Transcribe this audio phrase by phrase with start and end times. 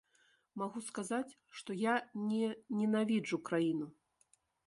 [0.61, 1.93] Магу сказаць, што я
[2.31, 3.87] не ненавіджу краіну.